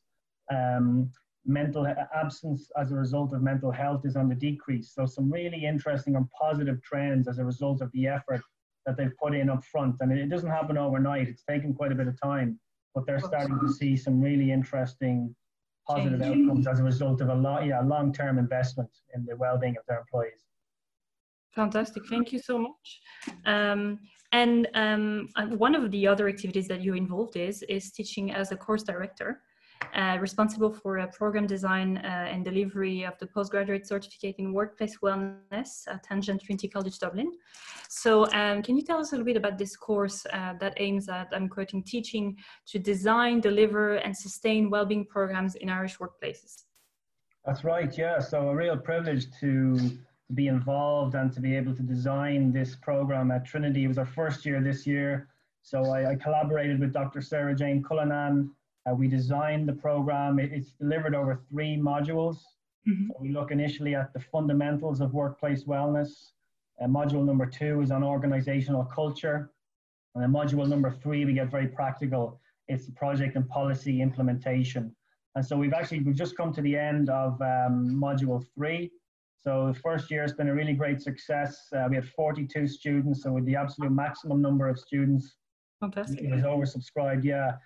Um, 0.53 1.11
mental 1.45 1.87
absence 2.15 2.71
as 2.79 2.93
a 2.93 2.95
result 2.95 3.33
of 3.33 3.43
mental 3.43 3.73
health 3.73 4.03
is 4.05 4.17
on 4.17 4.29
the 4.29 4.35
decrease. 4.35 4.93
So 4.95 5.07
some 5.07 5.31
really 5.31 5.65
interesting 5.65 6.15
and 6.17 6.27
positive 6.31 6.83
trends 6.83 7.27
as 7.27 7.39
a 7.39 7.45
result 7.45 7.81
of 7.81 7.91
the 7.93 8.07
effort 8.07 8.41
that 8.87 8.97
they've 8.97 9.17
put 9.21 9.35
in 9.35 9.51
up 9.51 9.65
front. 9.65 9.97
And 10.01 10.13
it 10.13 10.29
doesn't 10.29 10.51
happen 10.51 10.79
overnight. 10.79 11.29
It's 11.29 11.45
taken 11.45 11.75
quite 11.75 11.93
a 11.93 11.95
bit 11.95 12.07
of 12.07 12.21
time, 12.21 12.59
but 12.95 13.07
they're 13.07 13.21
starting 13.21 13.59
to 13.61 13.73
see 13.73 13.97
some 13.97 14.21
really 14.21 14.53
interesting 14.53 15.35
positive 15.89 16.23
outcomes 16.23 16.67
as 16.69 16.79
a 16.79 16.85
result 16.85 17.21
of 17.21 17.29
a 17.29 17.35
lot, 17.35 17.67
yeah, 17.67 17.81
long-term 17.81 18.39
investment 18.39 18.91
in 19.15 19.25
the 19.25 19.37
well-being 19.37 19.77
of 19.77 19.83
their 19.89 19.99
employees. 19.99 20.45
Fantastic. 21.55 22.03
Thank 22.09 22.33
you 22.33 22.39
so 22.39 22.59
much. 22.59 23.01
Um, 23.45 23.99
and 24.33 24.67
um, 24.75 25.29
one 25.59 25.75
of 25.75 25.91
the 25.91 26.07
other 26.07 26.29
activities 26.29 26.67
that 26.69 26.81
you 26.81 26.95
involved 26.95 27.37
is 27.37 27.63
is 27.69 27.93
teaching 27.93 28.33
as 28.33 28.51
a 28.51 28.57
course 28.57 28.83
director, 28.83 29.43
uh, 29.95 30.17
responsible 30.21 30.73
for 30.73 30.99
uh, 30.99 31.07
program 31.09 31.47
design 31.47 31.99
uh, 31.99 32.29
and 32.31 32.43
delivery 32.43 33.05
of 33.05 33.19
the 33.19 33.27
postgraduate 33.27 33.87
certificate 33.87 34.37
in 34.39 34.55
workplace 34.55 34.97
wellness 35.03 35.87
at 35.87 36.03
Tangent 36.03 36.41
Trinity 36.43 36.69
College 36.69 36.99
Dublin. 36.99 37.31
So, 37.91 38.25
um, 38.33 38.63
can 38.63 38.77
you 38.77 38.83
tell 38.83 38.99
us 38.99 39.13
a 39.13 39.17
little 39.17 39.27
bit 39.27 39.37
about 39.37 39.59
this 39.59 39.77
course 39.77 40.25
uh, 40.33 40.55
that 40.61 40.73
aims 40.79 41.11
at, 41.11 41.29
I'm 41.33 41.51
quoting, 41.51 41.83
teaching 41.85 42.39
to 42.69 42.79
design, 42.79 43.41
deliver, 43.41 43.97
and 43.97 44.17
sustain 44.17 44.71
well-being 44.71 45.05
programs 45.05 45.57
in 45.57 45.69
Irish 45.69 45.99
workplaces? 45.99 46.63
That's 47.45 47.65
right. 47.65 47.93
Yeah. 47.99 48.19
So, 48.21 48.49
a 48.49 48.55
real 48.55 48.79
privilege 48.79 49.27
to 49.41 49.99
to 50.33 50.37
be 50.37 50.49
involved 50.49 51.15
and 51.15 51.31
to 51.31 51.41
be 51.41 51.55
able 51.55 51.75
to 51.75 51.83
design 51.83 52.53
this 52.53 52.75
program 52.75 53.31
at 53.31 53.45
Trinity. 53.45 53.85
It 53.85 53.89
was 53.89 53.99
our 53.99 54.07
first 54.07 54.47
year 54.47 54.63
this 54.63 54.87
year. 54.87 55.29
So 55.61 55.91
I, 55.91 56.13
I 56.13 56.15
collaborated 56.15 56.81
with 56.81 56.91
Dr. 56.91 57.21
Sarah 57.21 57.55
Jane 57.55 57.83
Cullinan. 57.83 58.51
Uh, 58.87 58.95
we 58.95 59.09
designed 59.09 59.69
the 59.69 59.75
program. 59.75 60.39
It, 60.39 60.51
it's 60.51 60.73
delivered 60.73 61.15
over 61.15 61.43
three 61.51 61.77
modules. 61.77 62.37
Mm-hmm. 62.89 63.09
So 63.09 63.17
we 63.21 63.29
look 63.29 63.51
initially 63.51 63.95
at 63.95 64.15
the 64.15 64.21
fundamentals 64.21 65.03
of 65.03 65.13
workplace 65.13 65.65
wellness. 65.65 66.31
Uh, 66.83 66.87
module 66.87 67.27
number 67.27 67.45
two 67.45 67.83
is 67.83 67.91
on 67.91 68.03
organizational 68.03 68.85
culture. 68.85 69.53
And 70.15 70.25
then 70.25 70.33
module 70.33 70.67
number 70.67 70.91
three, 70.91 71.27
we 71.27 71.35
get 71.35 71.51
very 71.51 71.69
practical. 71.69 72.41
It's 72.69 72.89
project 72.97 73.37
and 73.37 73.47
policy 73.51 74.01
implementation. 74.01 74.97
And 75.35 75.45
so 75.45 75.59
we've 75.59 75.75
actually, 75.75 76.01
we've 76.01 76.17
just 76.17 76.39
come 76.39 76.55
to 76.55 76.63
the 76.63 76.75
end 76.75 77.11
of 77.11 77.33
um, 77.43 78.01
module 78.03 78.43
three. 78.55 78.91
So 79.43 79.73
the 79.73 79.81
first 79.81 80.09
year 80.09 80.23
has 80.23 80.33
been 80.33 80.49
a 80.49 80.55
really 80.55 80.73
great 80.73 81.03
success. 81.03 81.67
Uh, 81.75 81.87
we 81.91 81.97
had 81.97 82.09
42 82.09 82.69
students, 82.69 83.25
so 83.25 83.33
with 83.33 83.45
the 83.45 83.57
absolute 83.57 83.91
maximum 83.91 84.41
number 84.41 84.69
of 84.69 84.79
students. 84.79 85.35
Fantastic. 85.81 86.21
It 86.21 86.31
was 86.31 86.43
oversubscribed, 86.43 87.25
yeah. 87.25 87.57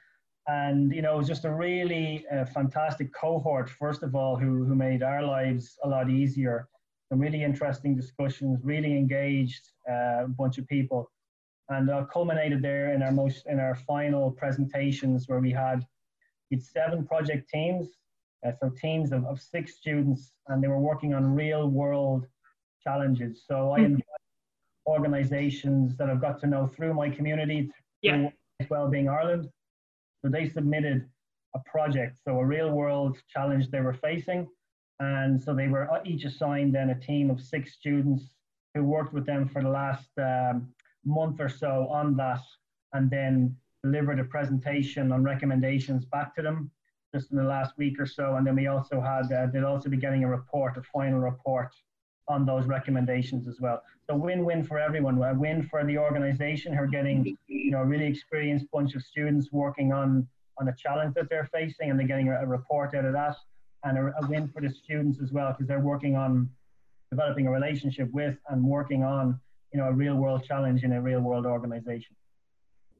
And 0.48 0.90
you 0.94 1.02
know, 1.02 1.14
it 1.14 1.18
was 1.18 1.26
just 1.26 1.44
a 1.44 1.52
really 1.52 2.24
uh, 2.32 2.46
fantastic 2.46 3.12
cohort. 3.12 3.68
First 3.68 4.02
of 4.02 4.14
all, 4.14 4.36
who 4.36 4.64
who 4.64 4.74
made 4.74 5.02
our 5.02 5.22
lives 5.22 5.76
a 5.84 5.88
lot 5.88 6.08
easier. 6.08 6.66
Some 7.10 7.18
really 7.18 7.44
interesting 7.44 7.94
discussions, 7.94 8.60
really 8.62 8.96
engaged 8.96 9.72
uh, 9.90 10.26
bunch 10.28 10.56
of 10.56 10.66
people, 10.68 11.10
and 11.68 11.90
uh, 11.90 12.06
culminated 12.06 12.62
there 12.62 12.94
in 12.94 13.02
our 13.02 13.12
most 13.12 13.44
in 13.46 13.60
our 13.60 13.74
final 13.74 14.30
presentations 14.30 15.28
where 15.28 15.40
we 15.40 15.50
had 15.50 15.84
we 16.50 16.56
had 16.56 16.62
seven 16.64 17.06
project 17.06 17.50
teams 17.50 17.88
uh, 18.44 18.52
so 18.60 18.70
teams 18.70 19.12
of, 19.12 19.24
of 19.24 19.40
six 19.40 19.76
students, 19.76 20.32
and 20.48 20.62
they 20.62 20.68
were 20.68 20.80
working 20.80 21.14
on 21.14 21.34
real 21.34 21.68
world 21.68 22.26
challenges. 22.82 23.44
So 23.46 23.72
I 23.72 23.78
hmm. 23.78 23.84
invite 23.84 24.04
organizations 24.86 25.96
that 25.96 26.08
I've 26.08 26.20
got 26.20 26.40
to 26.40 26.46
know 26.46 26.66
through 26.66 26.94
my 26.94 27.10
community, 27.10 27.70
yeah. 28.02 28.28
Wellbeing 28.70 29.08
Ireland. 29.08 29.48
So 30.22 30.30
they 30.30 30.48
submitted 30.48 31.08
a 31.54 31.58
project, 31.70 32.18
so 32.24 32.38
a 32.38 32.44
real 32.44 32.70
world 32.70 33.18
challenge 33.28 33.70
they 33.70 33.80
were 33.80 33.94
facing. 33.94 34.48
And 35.00 35.42
so 35.42 35.54
they 35.54 35.68
were 35.68 35.88
each 36.06 36.24
assigned 36.24 36.74
then 36.74 36.90
a 36.90 36.98
team 36.98 37.30
of 37.30 37.40
six 37.40 37.74
students 37.74 38.30
who 38.74 38.84
worked 38.84 39.12
with 39.12 39.26
them 39.26 39.48
for 39.48 39.62
the 39.62 39.68
last 39.68 40.08
um, 40.18 40.68
month 41.04 41.40
or 41.40 41.48
so 41.48 41.88
on 41.90 42.16
that, 42.16 42.40
and 42.92 43.10
then 43.10 43.56
delivered 43.82 44.20
a 44.20 44.24
presentation 44.24 45.12
on 45.12 45.22
recommendations 45.22 46.04
back 46.06 46.34
to 46.36 46.42
them 46.42 46.70
just 47.16 47.30
in 47.32 47.36
the 47.42 47.50
last 47.56 47.72
week 47.82 47.96
or 47.98 48.08
so. 48.18 48.26
And 48.36 48.46
then 48.46 48.56
we 48.60 48.66
also 48.74 48.96
had, 49.00 49.24
uh, 49.32 49.46
they'll 49.50 49.72
also 49.74 49.88
be 49.96 50.00
getting 50.06 50.22
a 50.24 50.30
report, 50.38 50.72
a 50.76 50.82
final 50.96 51.20
report 51.30 51.70
on 52.28 52.40
those 52.50 52.64
recommendations 52.66 53.42
as 53.52 53.58
well. 53.64 53.78
So 54.06 54.16
win-win 54.16 54.60
for 54.64 54.78
everyone. 54.78 55.14
A 55.22 55.34
win 55.46 55.58
for 55.70 55.80
the 55.90 55.98
organization 56.08 56.68
who 56.74 56.82
are 56.84 56.92
getting, 56.98 57.18
you 57.46 57.70
know, 57.72 57.82
a 57.86 57.88
really 57.92 58.08
experienced 58.14 58.66
bunch 58.76 58.92
of 58.96 59.02
students 59.12 59.44
working 59.62 59.92
on 60.00 60.26
on 60.58 60.68
a 60.68 60.74
challenge 60.84 61.12
that 61.18 61.26
they're 61.30 61.50
facing, 61.58 61.90
and 61.90 61.98
they're 61.98 62.12
getting 62.14 62.28
a, 62.28 62.36
a 62.44 62.46
report 62.46 62.88
out 62.94 63.04
of 63.04 63.12
that, 63.12 63.36
and 63.84 63.94
a, 63.98 64.02
a 64.22 64.26
win 64.26 64.44
for 64.52 64.62
the 64.62 64.70
students 64.70 65.18
as 65.24 65.30
well 65.36 65.48
because 65.52 65.68
they're 65.68 65.88
working 65.94 66.14
on 66.24 66.48
developing 67.10 67.46
a 67.46 67.52
relationship 67.60 68.08
with 68.12 68.36
and 68.48 68.58
working 68.64 69.02
on, 69.04 69.38
you 69.72 69.78
know, 69.78 69.88
a 69.88 69.92
real-world 69.92 70.42
challenge 70.50 70.82
in 70.82 70.92
a 70.92 71.00
real-world 71.00 71.46
organization. 71.56 72.14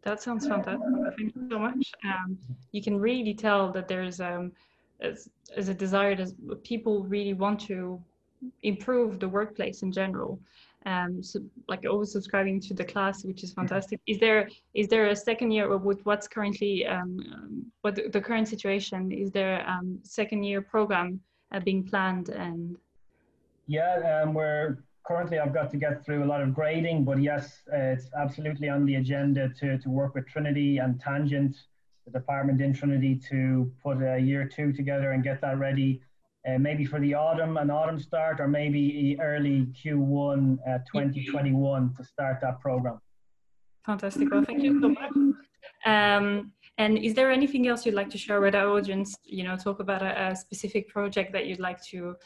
That 0.06 0.22
sounds 0.22 0.46
fantastic. 0.46 0.86
Thank 1.18 1.34
you 1.34 1.48
so 1.50 1.58
much. 1.58 1.92
Um, 2.04 2.38
you 2.70 2.80
can 2.80 2.96
really 3.00 3.34
tell 3.34 3.72
that 3.72 3.88
there's 3.88 4.20
um, 4.20 4.52
a 5.00 5.74
desire 5.74 6.14
that 6.14 6.62
people 6.62 7.02
really 7.02 7.34
want 7.34 7.58
to 7.62 8.00
improve 8.62 9.18
the 9.18 9.28
workplace 9.28 9.82
in 9.82 9.90
general. 9.90 10.38
Um, 10.84 11.24
so 11.24 11.40
like 11.66 11.84
always 11.90 12.12
subscribing 12.12 12.60
to 12.60 12.72
the 12.72 12.84
class, 12.84 13.24
which 13.24 13.42
is 13.42 13.52
fantastic. 13.52 13.98
Is 14.06 14.20
there 14.20 14.48
is 14.74 14.86
there 14.86 15.08
a 15.08 15.16
second 15.16 15.50
year 15.50 15.76
with 15.76 16.06
what's 16.06 16.28
currently 16.28 16.86
um, 16.86 17.66
what 17.80 17.96
the, 17.96 18.08
the, 18.08 18.20
current 18.20 18.46
situation? 18.46 19.10
Is 19.10 19.32
there 19.32 19.68
um, 19.68 19.98
second 20.04 20.44
year 20.44 20.62
program 20.62 21.20
uh, 21.50 21.58
being 21.58 21.82
planned 21.82 22.28
and? 22.28 22.76
Yeah, 23.66 24.22
um, 24.22 24.34
we're 24.34 24.78
currently 25.06 25.38
I've 25.38 25.54
got 25.54 25.70
to 25.70 25.76
get 25.76 26.04
through 26.04 26.24
a 26.24 26.26
lot 26.26 26.42
of 26.42 26.52
grading, 26.54 27.04
but 27.04 27.22
yes, 27.22 27.62
uh, 27.72 27.94
it's 27.94 28.10
absolutely 28.18 28.68
on 28.68 28.84
the 28.84 28.96
agenda 28.96 29.48
to, 29.60 29.78
to 29.78 29.88
work 29.88 30.14
with 30.14 30.26
Trinity 30.26 30.78
and 30.78 31.00
Tangent, 31.00 31.56
the 32.04 32.10
department 32.10 32.60
in 32.60 32.72
Trinity, 32.72 33.20
to 33.30 33.70
put 33.82 34.02
a 34.02 34.18
year 34.18 34.46
two 34.46 34.72
together 34.72 35.12
and 35.12 35.22
get 35.22 35.40
that 35.40 35.58
ready. 35.58 36.00
Uh, 36.48 36.58
maybe 36.58 36.84
for 36.84 37.00
the 37.00 37.12
autumn, 37.14 37.56
an 37.56 37.70
autumn 37.70 37.98
start, 37.98 38.40
or 38.40 38.46
maybe 38.46 39.18
early 39.20 39.66
Q1 39.84 40.58
uh, 40.68 40.78
2021 40.92 41.94
to 41.96 42.04
start 42.04 42.38
that 42.42 42.60
program. 42.60 43.00
Fantastic. 43.84 44.30
Well, 44.30 44.44
thank 44.44 44.62
you 44.62 44.80
so 44.80 44.88
much. 44.88 45.12
Um, 45.84 46.52
and 46.78 46.98
is 46.98 47.14
there 47.14 47.30
anything 47.30 47.68
else 47.68 47.86
you'd 47.86 47.94
like 47.94 48.10
to 48.10 48.18
share 48.18 48.40
with 48.40 48.54
our 48.54 48.68
audience? 48.68 49.16
You 49.24 49.44
know, 49.44 49.56
talk 49.56 49.80
about 49.80 50.02
a, 50.02 50.30
a 50.30 50.36
specific 50.36 50.88
project 50.88 51.32
that 51.32 51.46
you'd 51.46 51.60
like 51.60 51.82
to, 51.84 52.16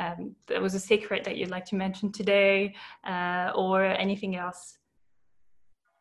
um, 0.00 0.34
that 0.48 0.60
was 0.60 0.74
a 0.74 0.80
secret 0.80 1.24
that 1.24 1.36
you'd 1.36 1.50
like 1.50 1.66
to 1.66 1.76
mention 1.76 2.10
today, 2.10 2.74
uh, 3.06 3.52
or 3.54 3.84
anything 3.84 4.36
else? 4.36 4.78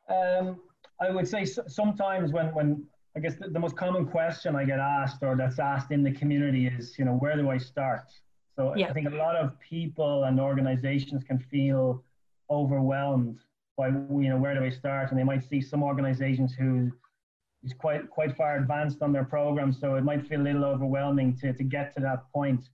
Um, 0.10 0.62
I 1.02 1.10
would 1.10 1.28
say 1.28 1.46
sometimes 1.46 2.32
when, 2.32 2.48
when 2.54 2.84
I 3.16 3.20
guess 3.20 3.36
the, 3.36 3.50
the, 3.50 3.60
most 3.60 3.76
common 3.76 4.06
question 4.06 4.56
I 4.56 4.64
get 4.64 4.80
asked 4.80 5.22
or 5.22 5.36
that's 5.36 5.60
asked 5.60 5.92
in 5.92 6.04
the 6.04 6.12
community 6.12 6.68
is, 6.68 6.98
you 6.98 7.06
know, 7.06 7.14
where 7.14 7.36
do 7.36 7.50
I 7.50 7.58
start? 7.58 8.06
So 8.56 8.74
yeah. 8.76 8.90
I 8.90 8.94
think 8.94 9.08
a 9.08 9.16
lot 9.16 9.36
of 9.36 9.58
people 9.60 10.26
and 10.26 10.40
organizations 10.40 11.24
can 11.24 11.40
feel 11.40 12.04
overwhelmed 12.50 13.40
by 13.78 13.88
you 13.88 14.30
know 14.30 14.38
where 14.38 14.54
do 14.54 14.62
we 14.62 14.72
start, 14.72 15.12
and 15.12 15.20
they 15.20 15.24
might 15.24 15.48
see 15.48 15.62
some 15.62 15.82
organizations 15.82 16.54
who 16.54 16.92
is 17.64 17.74
quite 17.74 18.10
quite 18.10 18.36
far 18.36 18.58
advanced 18.58 19.02
on 19.02 19.14
their 19.14 19.24
program, 19.24 19.72
so 19.72 19.96
it 19.96 20.04
might 20.04 20.28
feel 20.28 20.42
a 20.42 20.48
little 20.50 20.66
overwhelming 20.66 21.38
to, 21.38 21.54
to 21.54 21.64
get 21.64 21.94
to 21.96 22.02
that 22.02 22.30
point. 22.34 22.68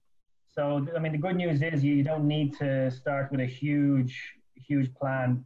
So 0.57 0.87
I 0.95 0.99
mean, 0.99 1.11
the 1.11 1.17
good 1.17 1.35
news 1.35 1.61
is 1.61 1.83
you 1.83 2.03
don't 2.03 2.27
need 2.27 2.57
to 2.59 2.89
start 2.89 3.29
with 3.31 3.41
a 3.41 3.45
huge 3.45 4.35
huge 4.55 4.93
plan. 4.95 5.43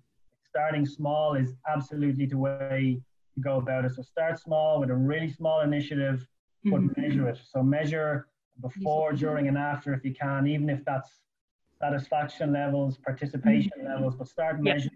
Starting 0.49 0.85
small 0.85 1.35
is 1.35 1.53
absolutely 1.67 2.25
the 2.25 2.37
way 2.37 3.01
to 3.33 3.41
go 3.41 3.57
about 3.57 3.85
it. 3.85 3.95
So 3.95 4.01
start 4.01 4.39
small 4.39 4.79
with 4.79 4.89
a 4.89 4.95
really 4.95 5.29
small 5.29 5.61
initiative, 5.61 6.27
but 6.63 6.81
mm-hmm. 6.81 7.01
measure 7.01 7.27
it. 7.27 7.39
So 7.51 7.63
measure 7.63 8.27
before, 8.61 9.13
during, 9.13 9.47
and 9.47 9.57
after 9.57 9.93
if 9.93 10.03
you 10.03 10.13
can, 10.13 10.47
even 10.47 10.69
if 10.69 10.83
that's 10.85 11.09
satisfaction 11.81 12.53
levels, 12.53 12.97
participation 12.97 13.71
mm-hmm. 13.77 13.91
levels, 13.91 14.15
but 14.15 14.27
start 14.27 14.61
measuring. 14.61 14.91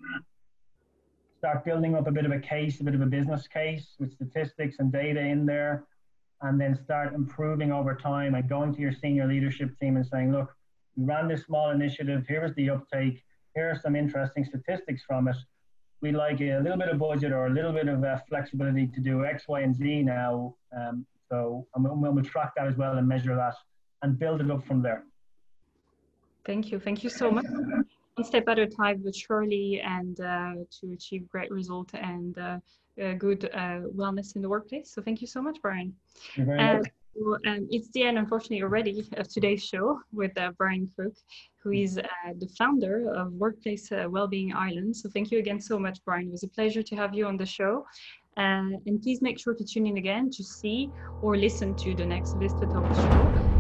Start 1.39 1.65
building 1.65 1.95
up 1.95 2.07
a 2.07 2.11
bit 2.11 2.25
of 2.25 2.31
a 2.31 2.39
case, 2.39 2.79
a 2.79 2.83
bit 2.83 2.95
of 2.95 3.01
a 3.01 3.05
business 3.05 3.47
case 3.47 3.95
with 3.99 4.13
statistics 4.13 4.77
and 4.79 4.91
data 4.91 5.19
in 5.19 5.45
there, 5.45 5.83
and 6.43 6.59
then 6.59 6.75
start 6.75 7.13
improving 7.13 7.71
over 7.71 7.95
time 7.95 8.35
and 8.35 8.47
going 8.47 8.73
to 8.75 8.81
your 8.81 8.91
senior 8.91 9.27
leadership 9.27 9.71
team 9.79 9.95
and 9.95 10.05
saying, 10.05 10.31
look, 10.31 10.53
we 10.95 11.05
ran 11.05 11.27
this 11.27 11.43
small 11.45 11.71
initiative, 11.71 12.25
here's 12.27 12.53
the 12.55 12.69
uptake, 12.69 13.23
here 13.55 13.71
are 13.71 13.79
some 13.79 13.95
interesting 13.95 14.45
statistics 14.45 15.03
from 15.07 15.27
it. 15.27 15.35
We'd 16.01 16.15
like 16.15 16.41
a 16.41 16.59
little 16.59 16.77
bit 16.77 16.89
of 16.89 16.99
budget 16.99 17.31
or 17.31 17.47
a 17.47 17.49
little 17.49 17.71
bit 17.71 17.87
of 17.87 18.03
uh, 18.03 18.17
flexibility 18.27 18.87
to 18.87 18.99
do 18.99 19.25
X, 19.25 19.47
Y, 19.47 19.61
and 19.61 19.73
Z 19.73 20.03
now. 20.03 20.55
Um, 20.77 21.05
so 21.29 21.65
we'll, 21.77 22.13
we'll 22.13 22.23
track 22.23 22.51
that 22.57 22.67
as 22.67 22.75
well 22.75 22.97
and 22.97 23.07
measure 23.07 23.35
that 23.35 23.55
and 24.01 24.19
build 24.19 24.41
it 24.41 24.51
up 24.51 24.65
from 24.65 24.81
there. 24.81 25.05
Thank 26.45 26.71
you. 26.71 26.79
Thank 26.79 27.05
you 27.05 27.09
so 27.09 27.31
much. 27.31 27.45
One 28.15 28.25
step 28.25 28.43
at 28.49 28.59
a 28.59 28.67
time, 28.67 29.01
but 29.03 29.15
surely, 29.15 29.81
and 29.83 30.19
uh, 30.19 30.53
to 30.81 30.91
achieve 30.91 31.27
great 31.29 31.49
result 31.49 31.91
and 31.93 32.37
uh, 32.37 32.59
uh, 33.01 33.13
good 33.13 33.49
uh, 33.53 33.81
wellness 33.95 34.35
in 34.35 34.41
the 34.41 34.49
workplace. 34.49 34.91
So 34.91 35.01
thank 35.01 35.21
you 35.21 35.27
so 35.27 35.41
much, 35.41 35.57
Brian. 35.61 35.93
Very 36.35 36.57
welcome. 36.57 36.91
So, 37.15 37.37
um, 37.45 37.67
it's 37.69 37.89
the 37.89 38.03
end, 38.03 38.17
unfortunately, 38.17 38.63
already 38.63 39.07
of 39.17 39.27
today's 39.27 39.63
show 39.63 39.99
with 40.11 40.35
uh, 40.37 40.51
Brian 40.57 40.89
Cook, 40.97 41.13
who 41.61 41.71
is 41.71 41.99
uh, 41.99 42.03
the 42.39 42.47
founder 42.57 43.13
of 43.13 43.31
Workplace 43.33 43.91
uh, 43.91 44.07
Wellbeing 44.09 44.51
Ireland. 44.51 44.95
So 44.95 45.09
thank 45.09 45.31
you 45.31 45.37
again 45.37 45.61
so 45.61 45.77
much, 45.77 46.03
Brian. 46.05 46.27
It 46.27 46.31
was 46.31 46.43
a 46.43 46.47
pleasure 46.47 46.81
to 46.81 46.95
have 46.95 47.13
you 47.13 47.27
on 47.27 47.37
the 47.37 47.45
show. 47.45 47.85
Uh, 48.35 48.81
and 48.87 48.99
please 49.03 49.21
make 49.21 49.39
sure 49.39 49.53
to 49.53 49.63
tune 49.63 49.85
in 49.85 49.97
again 49.97 50.31
to 50.31 50.43
see 50.43 50.89
or 51.21 51.37
listen 51.37 51.75
to 51.75 51.93
the 51.93 52.05
next 52.05 52.33
Vista 52.33 52.65
Talk 52.65 52.95
show 52.95 53.52